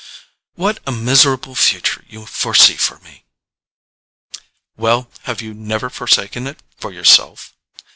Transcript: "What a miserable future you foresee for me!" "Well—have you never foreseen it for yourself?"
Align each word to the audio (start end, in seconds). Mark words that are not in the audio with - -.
"What 0.55 0.79
a 0.87 0.91
miserable 0.91 1.53
future 1.53 2.03
you 2.07 2.25
foresee 2.25 2.75
for 2.75 2.97
me!" 3.01 3.23
"Well—have 4.75 5.43
you 5.43 5.53
never 5.53 5.91
foreseen 5.91 6.47
it 6.47 6.59
for 6.75 6.91
yourself?" 6.91 7.53